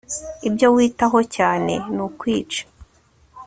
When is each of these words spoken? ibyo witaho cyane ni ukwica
ibyo 0.47 0.67
witaho 0.75 1.19
cyane 1.35 1.73
ni 1.95 2.01
ukwica 2.05 2.63